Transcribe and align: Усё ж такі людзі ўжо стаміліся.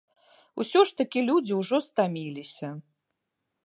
Усё 0.63 0.81
ж 0.91 0.95
такі 1.03 1.19
людзі 1.29 1.53
ўжо 1.61 1.77
стаміліся. 1.91 2.67